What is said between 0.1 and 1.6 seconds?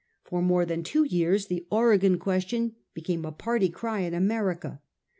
For more than two years